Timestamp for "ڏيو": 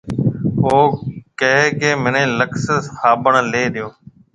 3.73-3.87